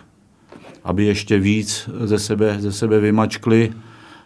[0.83, 3.73] aby ještě víc ze sebe, ze sebe vymačkli,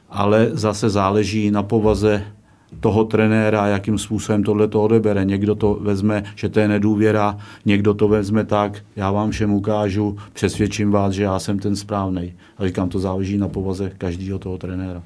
[0.10, 2.24] ale zase záleží na povaze
[2.80, 5.26] toho trenéra, jakým způsobem tohle to odebere.
[5.26, 10.18] Někdo to vezme, že to je nedůvěra, někdo to vezme tak, já vám všem ukážu,
[10.34, 12.34] přesvědčím vás, že já jsem ten správný.
[12.58, 15.04] A říkám, to záleží na povaze každého toho trenéra.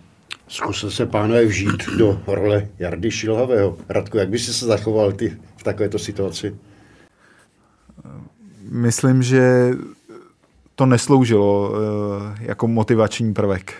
[0.49, 3.77] Zkusil se pánové vžít do role Jardy Šilhavého.
[3.89, 6.55] Radku, jak by si se zachoval ty v takovéto situaci?
[8.61, 9.71] Myslím, že
[10.75, 13.73] to nesloužilo eh, jako motivační prvek.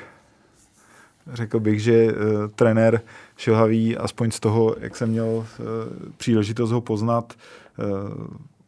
[1.34, 2.12] Řekl bych, že uh,
[2.56, 3.02] trenér
[3.38, 5.46] Šilhavý, aspoň z toho, jak jsem měl uh,
[6.18, 7.34] příležitost ho poznat,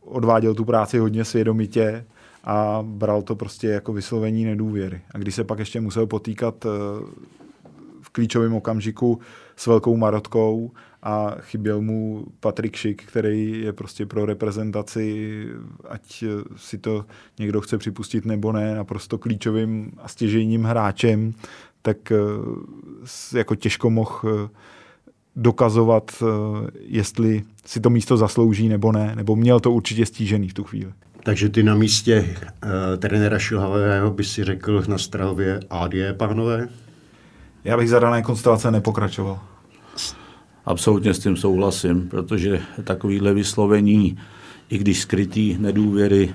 [0.02, 2.06] odváděl tu práci hodně svědomitě
[2.44, 5.02] a bral to prostě jako vyslovení nedůvěry.
[5.14, 6.66] A když se pak ještě musel potýkat
[8.12, 9.20] klíčovém okamžiku
[9.56, 10.72] s velkou marotkou
[11.04, 15.46] a chyběl mu Patrik Šik, který je prostě pro reprezentaci,
[15.90, 16.24] ať
[16.56, 17.06] si to
[17.40, 21.34] někdo chce připustit nebo ne, naprosto klíčovým a stěžejním hráčem,
[21.82, 22.18] tak eh,
[23.38, 24.50] jako těžko mohl eh,
[25.36, 26.26] dokazovat, eh,
[26.80, 30.92] jestli si to místo zaslouží nebo ne, nebo měl to určitě stížený v tu chvíli.
[31.24, 32.26] Takže ty na místě
[32.64, 36.68] uh, trenéra Šilhavého by si řekl na Strahově AD, pánové?
[37.64, 39.40] Já bych za dané konstelace nepokračoval.
[40.66, 44.18] Absolutně s tím souhlasím, protože takovýhle vyslovení,
[44.70, 46.34] i když skrytý nedůvěry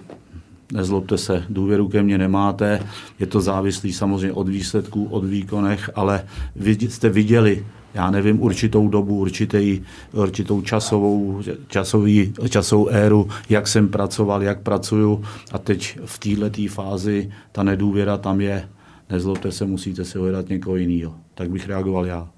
[0.73, 2.87] nezlobte se, důvěru ke mně nemáte,
[3.19, 8.89] je to závislý samozřejmě od výsledků, od výkonech, ale vy jste viděli, já nevím, určitou
[8.89, 9.81] dobu, určitý,
[10.13, 17.33] určitou časovou, časový, časovou éru, jak jsem pracoval, jak pracuju a teď v této fázi
[17.53, 18.69] ta nedůvěra tam je.
[19.11, 21.15] Nezlobte se, musíte si hledat někoho jiného.
[21.35, 22.29] Tak bych reagoval já.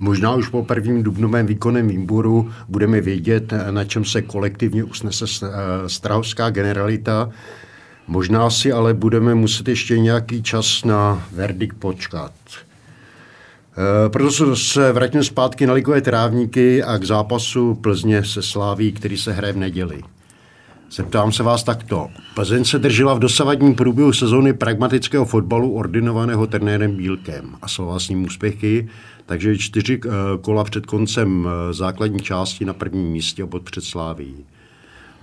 [0.00, 5.24] Možná už po prvním dubnovém výkonném výboru budeme vědět, na čem se kolektivně usnese
[5.86, 7.30] strahovská generalita.
[8.06, 12.32] Možná si ale budeme muset ještě nějaký čas na verdikt počkat.
[13.78, 19.18] Eh, proto se vrátím zpátky na ligové trávníky a k zápasu Plzně se Sláví, který
[19.18, 20.02] se hraje v neděli.
[20.90, 22.08] Zeptám se vás takto.
[22.34, 28.08] Plzeň se držela v dosavadním průběhu sezóny pragmatického fotbalu ordinovaného trenérem Bílkem a slova s
[28.08, 28.88] ním úspěchy,
[29.26, 30.08] takže čtyři eh,
[30.40, 34.34] kola před koncem eh, základní části na prvním místě obod před Sláví.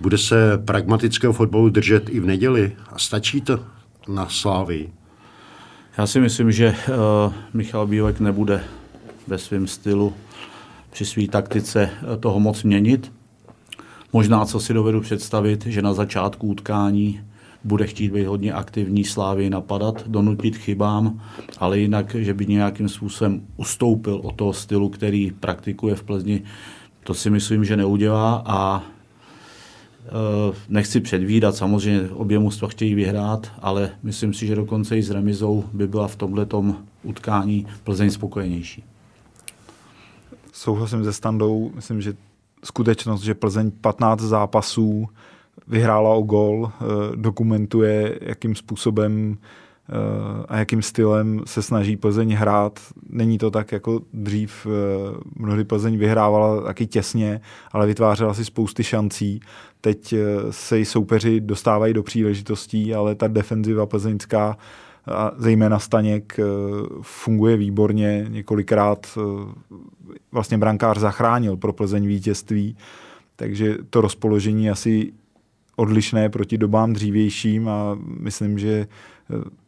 [0.00, 3.60] Bude se pragmatického fotbalu držet i v neděli a stačí to
[4.08, 4.92] na Slávii?
[5.98, 8.64] Já si myslím, že uh, Michal Bílek nebude
[9.26, 10.14] ve svém stylu
[10.90, 13.12] při své taktice toho moc měnit.
[14.16, 17.20] Možná, co si dovedu představit, že na začátku utkání
[17.64, 21.20] bude chtít být hodně aktivní slávy napadat, donutit chybám,
[21.58, 26.42] ale jinak, že by nějakým způsobem ustoupil od toho stylu, který praktikuje v Plzni,
[27.04, 28.82] to si myslím, že neudělá a
[30.06, 35.10] Eh, nechci předvídat, samozřejmě obě mužstva chtějí vyhrát, ale myslím si, že dokonce i s
[35.10, 36.46] remizou by byla v tomhle
[37.02, 38.84] utkání Plzeň spokojenější.
[40.52, 42.14] Souhlasím se Standou, myslím, že
[42.64, 45.08] skutečnost, že Plzeň 15 zápasů
[45.68, 46.84] vyhrála o gol, eh,
[47.16, 49.38] dokumentuje, jakým způsobem
[49.88, 52.80] Eh, a jakým stylem se snaží Plzeň hrát.
[53.08, 54.70] Není to tak jako dřív, eh,
[55.36, 57.40] mnohdy Plzeň vyhrávala taky těsně,
[57.72, 59.40] ale vytvářela si spousty šancí.
[59.80, 60.14] Teď
[60.50, 64.56] se i soupeři dostávají do příležitostí, ale ta defenziva plzeňská
[65.06, 66.40] a zejména Staněk
[67.02, 68.26] funguje výborně.
[68.28, 69.18] Několikrát
[70.32, 72.76] vlastně brankář zachránil pro Plzeň vítězství,
[73.36, 75.12] takže to rozpoložení asi
[75.76, 78.86] odlišné proti dobám dřívějším a myslím, že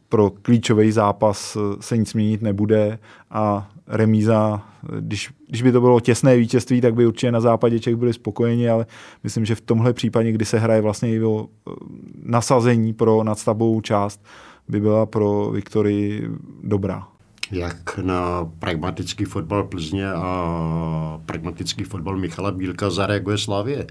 [0.09, 2.99] pro klíčový zápas eh, se nic měnit nebude
[3.29, 7.79] a remíza, eh, když, když by to bylo těsné vítězství, tak by určitě na západě
[7.79, 8.85] Čech byli spokojeni, ale
[9.23, 11.71] myslím, že v tomhle případě, kdy se hraje vlastně i o eh,
[12.23, 14.23] nasazení pro nadstavbovou část,
[14.69, 16.29] by byla pro Viktorii
[16.63, 17.07] dobrá.
[17.51, 23.87] Jak na pragmatický fotbal Plzně a pragmatický fotbal Michala Bílka zareaguje Slávě?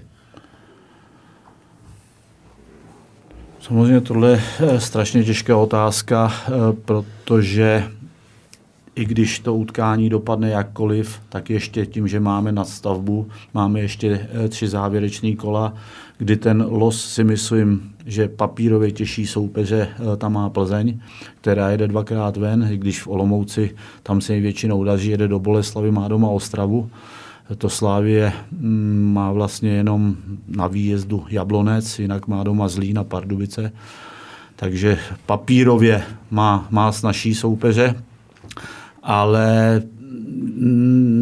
[3.59, 6.51] Samozřejmě tohle je eh, strašně těžká otázka, eh,
[6.85, 7.91] protože
[8.95, 14.49] i když to utkání dopadne jakkoliv, tak ještě tím, že máme nadstavbu, máme ještě eh,
[14.49, 15.73] tři závěrečné kola,
[16.19, 20.99] kdy ten los si myslím, že papírově těžší soupeře tam má Plzeň,
[21.41, 26.07] která jede dvakrát ven, když v Olomouci tam se většinou daří, jede do Boleslavy, má
[26.07, 26.89] doma Ostravu
[27.57, 30.15] to Slávě mm, má vlastně jenom
[30.47, 33.71] na výjezdu Jablonec, jinak má doma Zlín a Pardubice.
[34.55, 38.03] Takže papírově má, má snažší soupeře,
[39.03, 39.81] ale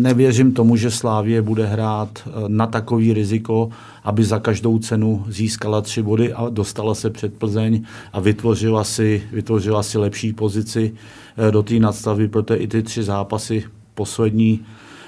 [0.01, 3.69] nevěřím tomu, že Slávě bude hrát eh, na takový riziko,
[4.03, 9.23] aby za každou cenu získala tři body a dostala se před Plzeň a vytvořila si,
[9.31, 10.93] vytvořila si lepší pozici
[11.37, 14.65] eh, do té nadstavy, protože i ty tři zápasy poslední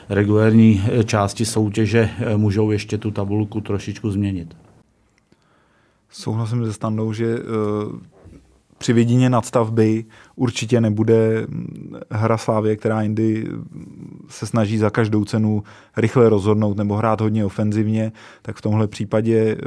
[0.10, 4.56] regulérní eh, části soutěže můžou ještě tu tabulku trošičku změnit.
[6.12, 7.38] Souhlasím se Standou, že
[8.80, 15.26] při vidině nadstavby určitě nebude hm, hra Slávě, která jindy hm, se snaží za každou
[15.26, 15.64] cenu
[15.98, 18.12] rychle rozhodnout nebo hrát hodně ofenzivně,
[18.42, 19.58] tak v tomhle případě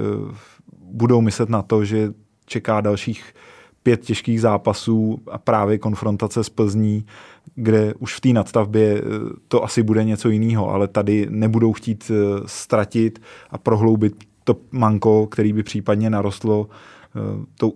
[0.93, 2.13] budou myslet na to, že
[2.47, 3.35] čeká dalších
[3.83, 7.07] pět těžkých zápasů a právě konfrontace s Plzní,
[7.55, 9.03] kde už v té nadstavbě eh,
[9.49, 15.27] to asi bude něco jiného, ale tady nebudou chtít eh, ztratit a prohloubit to manko,
[15.27, 16.69] který by případně narostlo.
[16.69, 17.73] Eh, to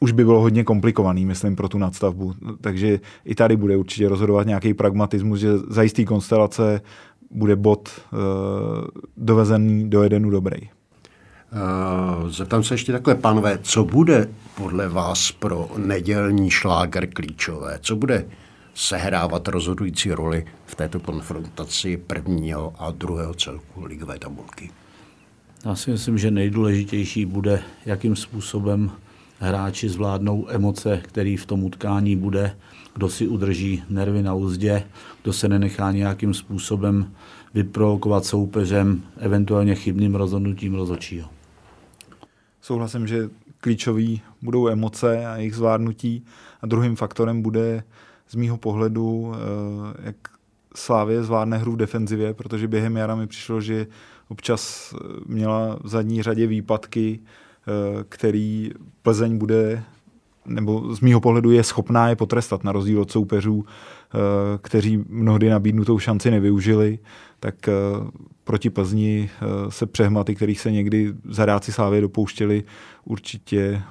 [0.00, 2.34] už by bylo hodně komplikovaný, myslím, pro tu nadstavbu.
[2.60, 6.80] Takže i tady bude určitě rozhodovat nějaký pragmatismus, že za jistý konstelace
[7.30, 7.88] bude bod
[9.16, 10.60] dovezený do jedenu dobrý.
[12.22, 17.78] Uh, zeptám se ještě takhle, pánové, co bude podle vás pro nedělní šláger klíčové?
[17.82, 18.26] Co bude
[18.74, 24.70] sehrávat rozhodující roli v této konfrontaci prvního a druhého celku ligové tabulky?
[25.64, 28.90] Já si myslím, že nejdůležitější bude, jakým způsobem
[29.40, 32.56] hráči zvládnou emoce, který v tom utkání bude,
[32.94, 34.82] kdo si udrží nervy na úzdě,
[35.22, 37.12] kdo se nenechá nějakým způsobem
[37.54, 41.28] vyprovokovat soupeřem, eventuálně chybným rozhodnutím rozhodčího.
[42.60, 46.24] Souhlasím, že klíčový budou emoce a jejich zvládnutí.
[46.62, 47.84] A druhým faktorem bude
[48.28, 50.16] z mýho pohledu, eh, jak
[50.74, 53.86] Slávě zvládne hru v defenzivě, protože během jara mi přišlo, že
[54.28, 57.20] občas eh, měla v zadní řadě výpadky,
[58.08, 58.70] který
[59.02, 59.82] Plzeň bude
[60.46, 64.18] nebo z mýho pohledu je schopná je potrestat, na rozdíl od soupeřů, eh,
[64.62, 66.98] kteří mnohdy nabídnutou šanci nevyužili,
[67.40, 67.72] tak eh,
[68.44, 69.30] proti Plzni
[69.68, 72.64] se přehmaty, kterých se někdy zadáci Slávy dopouštěli,
[73.04, 73.82] určitě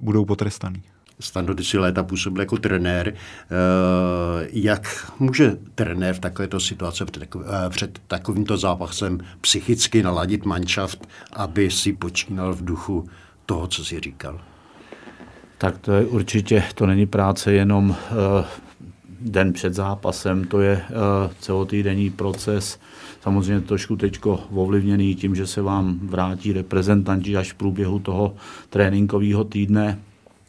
[0.00, 0.82] budou potrestaný.
[1.20, 3.14] Stando, si léta působil jako trenér.
[4.52, 7.28] Jak může trenér v takovéto situaci před,
[7.68, 13.08] před takovýmto zápasem psychicky naladit manšaft, aby si počínal v duchu
[13.46, 14.40] toho, co jsi říkal?
[15.58, 17.96] Tak to je určitě, to není práce jenom uh,
[19.20, 20.82] den před zápasem, to je
[21.40, 22.78] celotýdenní proces,
[23.20, 28.34] samozřejmě trošku teď ovlivněný tím, že se vám vrátí reprezentanti až v průběhu toho
[28.70, 29.98] tréninkového týdne,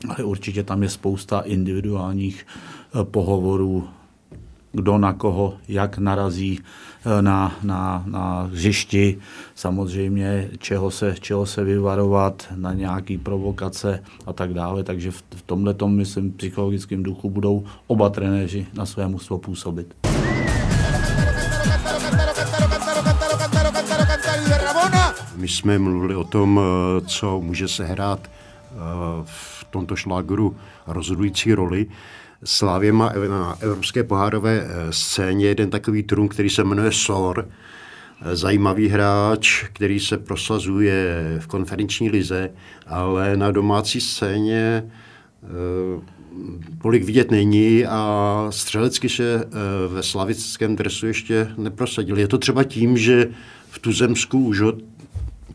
[0.07, 2.47] ale určitě tam je spousta individuálních
[2.95, 3.87] uh, pohovorů,
[4.71, 9.17] kdo na koho, jak narazí eh, na, na, na hřišti,
[9.55, 14.83] samozřejmě čeho se, čeho se vyvarovat, na nějaký provokace a tak dále.
[14.83, 19.93] Takže v, tomhle myslím, psychologickém duchu budou oba trenéři na své mužstvo působit.
[25.35, 28.75] My jsme mluvili o tom, eh, co může se hrát eh,
[29.25, 30.55] v tomto šlágru
[30.87, 31.85] rozhodující roli.
[32.43, 37.49] Slávě má na evropské pohárové eh, scéně jeden takový trůn, který se jmenuje SOR,
[38.21, 42.49] eh, zajímavý hráč, který se prosazuje v konferenční lize,
[42.87, 44.91] ale na domácí scéně
[46.81, 49.45] tolik vidět není a střelecky se
[49.87, 52.19] ve slavickém dresu ještě neprosadil.
[52.19, 53.27] Je to třeba tím, že
[53.69, 54.73] v Tuzemsku už ho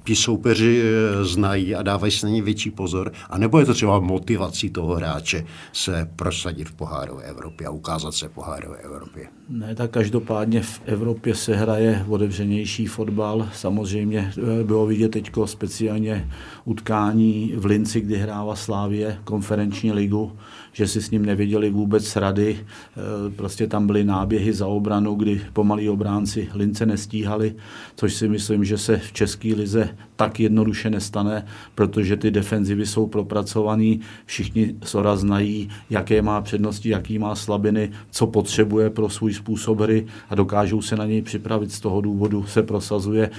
[0.05, 3.75] ti soupeři eh, znají a dávají se na ní větší pozor, a nebo je to
[3.75, 9.29] třeba motivací toho hráče se prosadit v pohárové Evropě a ukázat se v pohárové Evropě?
[9.49, 13.49] Ne, tak každopádně v Evropě se hraje otevřenější fotbal.
[13.53, 16.31] Samozřejmě eh, bylo vidět teď speciálně
[16.65, 20.33] utkání v Linci, kdy hrála Slávě konferenční ligu,
[20.75, 22.59] že si s ním nevěděli vůbec rady.
[22.59, 27.55] Eh, prostě tam byly náběhy za obranu, kdy pomalí obránci Lince nestíhali,
[27.97, 33.07] což si myslím, že se v České lize tak jednoduše nestane, protože ty defenzivy jsou
[33.07, 39.81] propracovaný, všichni Sora znají, jaké má přednosti, jaký má slabiny, co potřebuje pro svůj způsob
[39.81, 41.73] hry a dokážou se na něj připravit.
[41.73, 43.31] Z toho důvodu se prosazuje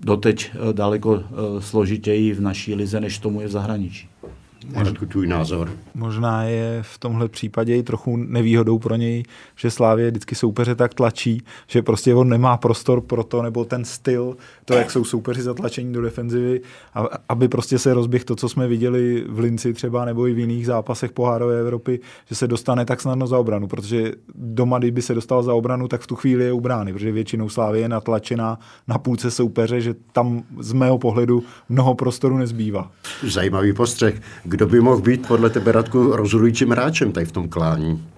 [0.00, 4.08] doteď eh, daleko eh, složitěji v naší lize, než tomu je v zahraničí.
[4.74, 5.70] Marku, tvůj názor.
[5.94, 9.22] Možná je v tomhle případě i trochu nevýhodou pro něj,
[9.56, 13.84] že Slávě vždycky soupeře tak tlačí, že prostě on nemá prostor pro to, nebo ten
[13.84, 16.60] styl, to, jak jsou soupeři zatlačení do defenzivy,
[17.28, 20.66] aby prostě se rozběh to, co jsme viděli v Linci třeba, nebo i v jiných
[20.66, 25.42] zápasech pohárové Evropy, že se dostane tak snadno za obranu, protože doma, kdyby se dostal
[25.42, 28.98] za obranu, tak v tu chvíli je u brány, protože většinou Slávě je natlačená na
[28.98, 32.90] půlce soupeře, že tam z mého pohledu mnoho prostoru nezbývá.
[33.22, 34.20] Zajímavý postřeh.
[34.56, 38.08] Kdo by mohl být podle tebe, Radku, rozhodujícím hráčem tady v tom klání?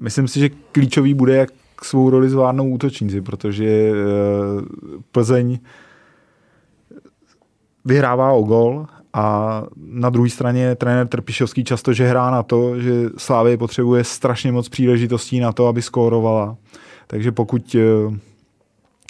[0.00, 1.48] Myslím si, že klíčový bude, jak
[1.82, 3.92] svou roli zvládnou útočníci, protože eh,
[5.12, 5.58] Plzeň
[7.84, 12.92] vyhrává o gol a na druhé straně trenér Trpišovský často že hrá na to, že
[13.16, 16.56] Slávě potřebuje strašně moc příležitostí na to, aby skórovala.
[17.06, 18.18] Takže pokud eh,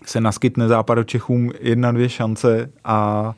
[0.06, 0.66] se naskytne
[1.04, 3.34] Čechům jedna, dvě šance a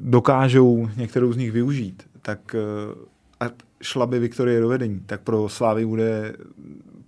[0.00, 3.50] dokážou některou z nich využít, tak eh, a
[3.82, 6.36] šla by Viktorie do vedení, tak pro Slávy bude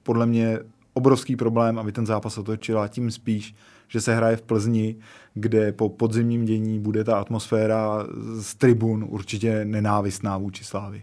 [0.03, 0.59] podle mě
[0.92, 3.55] obrovský problém, aby ten zápas otočila, tím spíš,
[3.88, 4.97] že se hraje v Plzni,
[5.35, 8.07] kde po podzimním dění bude ta atmosféra
[8.40, 11.03] z tribun určitě nenávistná vůči Slávy.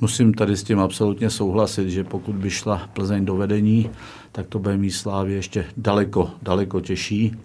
[0.00, 3.90] Musím tady s tím absolutně souhlasit, že pokud by šla Plzeň do vedení,
[4.32, 7.36] tak to bude mít Slávě ještě daleko, daleko těžší.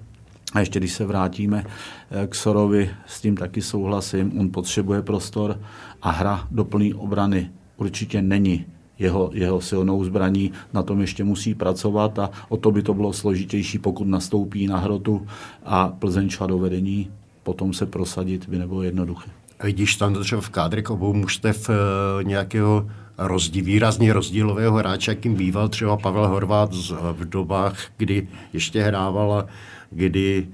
[0.54, 1.66] A ještě když se vrátíme
[2.12, 5.60] eh, k Sorovi, s tím taky souhlasím, on potřebuje prostor
[6.02, 8.66] a hra do plné obrany určitě není
[9.00, 13.14] jeho, jeho silnou zbraní, na tom ještě musí pracovat a o to by to bylo
[13.14, 15.28] složitější, pokud nastoupí na hrotu
[15.66, 17.12] a Plzeň šla do vedení,
[17.44, 19.32] potom se prosadit by nebylo jednoduché.
[19.64, 21.76] Vidíš tam třeba v kádrech obou mužstev uh,
[22.24, 26.74] nějakého rozdíl, výrazně rozdílového hráče, jakým býval třeba Pavel Horvát
[27.14, 29.48] v dobách, kdy ještě hrával
[29.92, 30.48] kdy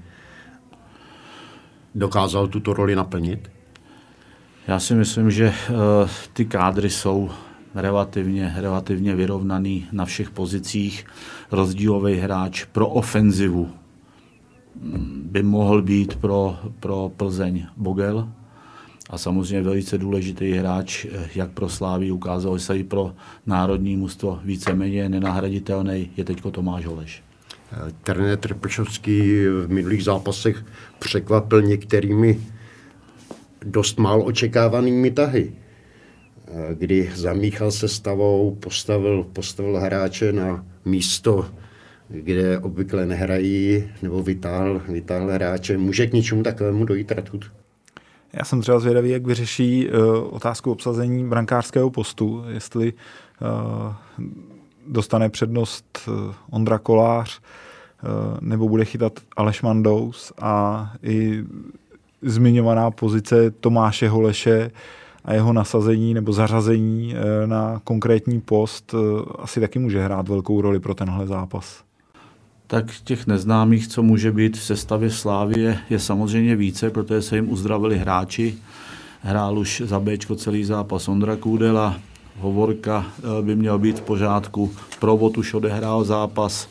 [1.94, 3.50] dokázal tuto roli naplnit?
[4.68, 5.74] Já si myslím, že uh,
[6.32, 7.30] ty kádry jsou
[7.74, 11.04] relativně, relativně vyrovnaný na všech pozicích.
[11.50, 13.70] Rozdílový hráč pro ofenzivu
[14.82, 18.28] mm, by mohl být pro, pro Plzeň Bogel.
[19.10, 23.14] A samozřejmě velice důležitý hráč, eh, jak pro Slávy, ukázal se i pro
[23.46, 27.27] národní mužstvo víceméně nenahraditelný, je teď Tomáš Holeš.
[28.02, 30.64] Trenér Trpešovský v minulých zápasech
[30.98, 32.40] překvapil některými
[33.64, 35.52] dost málo očekávanými tahy,
[36.74, 41.46] kdy zamíchal se stavou, postavil, postavil hráče na místo,
[42.08, 45.78] kde obvykle nehrají, nebo vytáhl, vytáhl hráče.
[45.78, 47.44] Může k něčemu takovému dojít, Radkud?
[48.32, 49.94] Já jsem třeba zvědavý, jak vyřeší uh,
[50.34, 54.26] otázku obsazení brankářského postu, jestli uh,
[54.88, 58.10] dostane přednost uh, Ondra Kolář, uh,
[58.40, 61.44] nebo bude chytat Aleš Mandous a i
[62.22, 64.70] zmiňovaná pozice Tomáše Holeše
[65.24, 67.14] a jeho nasazení nebo zařazení
[67.46, 68.94] na konkrétní post
[69.38, 71.84] asi taky může hrát velkou roli pro tenhle zápas
[72.68, 77.50] tak těch neznámých, co může být v sestavě Slávie, je samozřejmě více, protože se jim
[77.50, 78.54] uzdravili hráči.
[79.20, 81.96] Hrál už za Bčko celý zápas Ondra Kůdela,
[82.40, 86.68] Hovorka eh, by měl být v pořádku, Provod už odehrál zápas,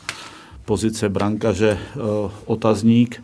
[0.64, 1.98] pozice brankaře, eh,
[2.46, 3.22] otazník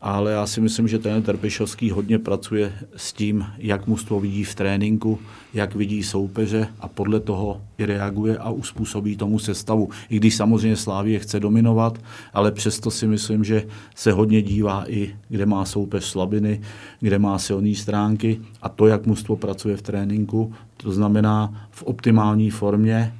[0.00, 4.54] ale já si myslím, že ten Trpišovský hodně pracuje s tím, jak mužstvo vidí v
[4.54, 5.18] tréninku,
[5.54, 9.88] jak vidí soupeře a podle toho i reaguje a uspůsobí tomu sestavu.
[10.08, 11.98] I když samozřejmě Slávě chce dominovat,
[12.32, 16.60] ale přesto si myslím, že se hodně dívá i, kde má soupeř slabiny,
[17.00, 22.50] kde má silné stránky a to, jak mužstvo pracuje v tréninku, to znamená v optimální
[22.50, 23.14] formě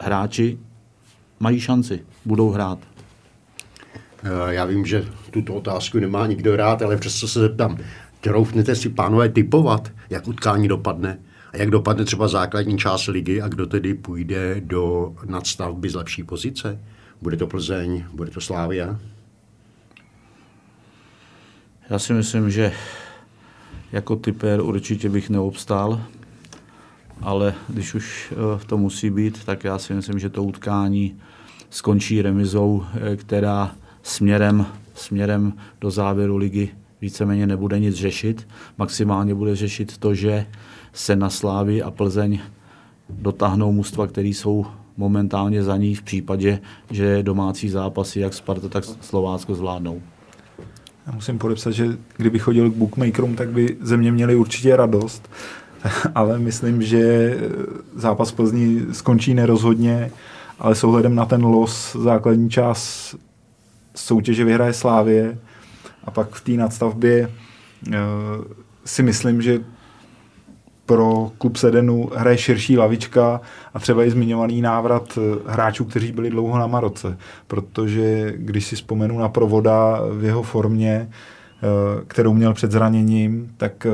[0.00, 0.58] hráči
[1.40, 2.78] mají šanci, budou hrát.
[4.48, 7.78] Já vím, že tuto otázku nemá nikdo rád, ale přesto se zeptám.
[8.20, 11.18] Troufnete si, pánové, typovat, jak utkání dopadne?
[11.52, 16.22] A jak dopadne třeba základní část ligy a kdo tedy půjde do nadstavby z lepší
[16.22, 16.80] pozice?
[17.22, 18.98] Bude to Plzeň, bude to Slávia?
[21.90, 22.72] Já si myslím, že
[23.92, 26.00] jako typer určitě bych neobstál,
[27.20, 31.20] ale když už eh, to musí být, tak já si myslím, že to utkání
[31.70, 33.72] skončí remizou, eh, která
[34.02, 34.66] směrem,
[35.00, 36.68] směrem do závěru ligy
[37.00, 38.48] víceméně nebude nic řešit.
[38.78, 40.46] Maximálně bude řešit to, že
[40.92, 42.38] se na Slávy a Plzeň
[43.08, 48.84] dotáhnou mužstva, které jsou momentálně za ní v případě, že domácí zápasy jak Sparta, tak
[48.84, 50.02] Slovácko zvládnou.
[51.06, 55.30] Já musím podepsat, že kdyby chodil k bookmakerům, tak by ze mě měli určitě radost,
[56.14, 57.34] ale myslím, že
[57.94, 60.10] zápas Plzni skončí nerozhodně,
[60.58, 63.16] ale s ohledem na ten los základní část
[64.00, 65.38] soutěže vyhraje Slávě
[66.04, 67.30] a pak v té nadstavbě
[67.88, 67.94] uh,
[68.84, 69.60] si myslím, že
[70.86, 73.40] pro klub Sedenu hraje širší lavička
[73.74, 77.18] a třeba i zmiňovaný návrat eh, hráčů, kteří byli dlouho na Maroce.
[77.46, 83.86] Protože když si vzpomenu na provoda v jeho formě, eh, kterou měl před zraněním, tak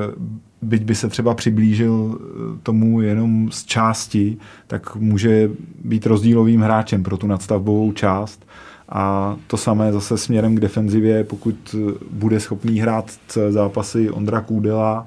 [0.62, 2.18] byť by se třeba přiblížil
[2.62, 4.36] tomu jenom z části,
[4.66, 5.50] tak může
[5.84, 8.46] být rozdílovým hráčem pro tu nadstavbovou část.
[8.88, 11.74] A to samé zase směrem k defenzivě, pokud
[12.10, 13.10] bude schopný hrát
[13.50, 15.06] zápasy Ondra Kůdela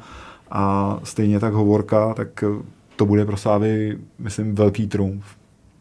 [0.51, 2.43] a stejně tak Hovorka, tak
[2.95, 5.25] to bude pro Sávy, myslím, velký trumf.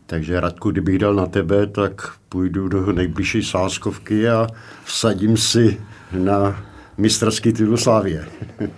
[0.07, 4.47] Takže Radku, kdybych dal na tebe, tak půjdu do nejbližší sáskovky a
[4.85, 5.81] vsadím si
[6.13, 6.65] na
[6.99, 8.27] mistrovský titul Slávě.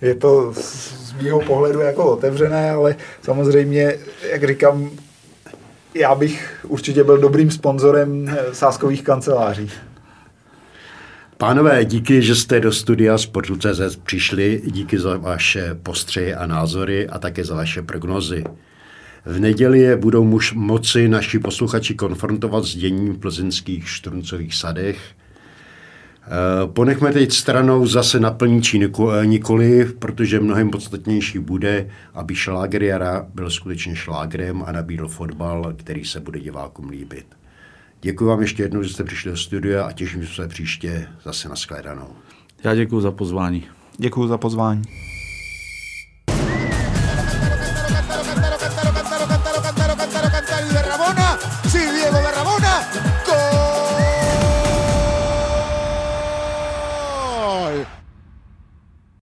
[0.00, 3.96] Je to z mého pohledu jako otevřené, ale samozřejmě,
[4.32, 4.90] jak říkám,
[5.98, 9.70] já bych určitě byl dobrým sponzorem eh, sáskových kanceláří.
[11.38, 17.18] Pánové, díky, že jste do studia Sportu.cz přišli, díky za vaše postřehy a názory a
[17.18, 18.44] také za vaše prognozy.
[19.24, 24.98] V neděli je budou muž moci naši posluchači konfrontovat s děním v plzeňských štruncových sadech–
[26.66, 33.26] ponechme teď stranou zase naplní či eh, nikoli, protože mnohem podstatnější bude, aby šláger jara
[33.34, 37.26] byl skutečně šlágrem a nabídl fotbal, který se bude divákům líbit.
[38.02, 41.54] Děkuji vám ještě jednou, že jste přišli do studia a těším se příště zase na
[41.54, 42.08] shledanou.
[42.64, 43.64] Já děkuji za pozvání.
[43.98, 44.82] Děkuji za pozvání.